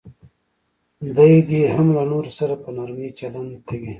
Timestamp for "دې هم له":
1.49-2.03